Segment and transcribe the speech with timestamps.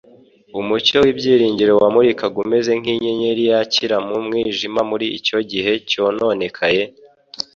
[0.59, 6.83] umucyo w'ibyiringiro wamurikaga umeze nk'inyenyeri yakira mu mwijima muri icyo gihe cyononekaye.